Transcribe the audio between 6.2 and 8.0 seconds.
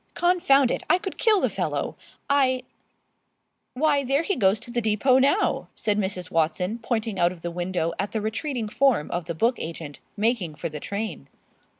Watson, pointing out of the window